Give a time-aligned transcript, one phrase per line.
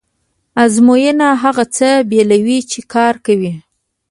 [0.63, 3.53] ازموینه هغه څه بېلوي چې کار کوي.